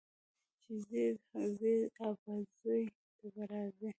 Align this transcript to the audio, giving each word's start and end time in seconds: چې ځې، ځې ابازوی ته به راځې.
چې 0.61 0.73
ځې، 0.87 1.03
ځې 1.59 1.75
ابازوی 2.01 2.83
ته 3.17 3.25
به 3.33 3.41
راځې. 3.51 3.89